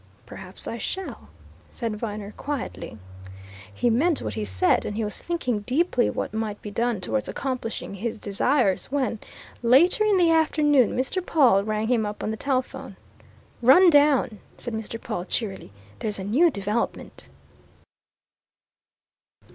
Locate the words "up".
12.07-12.23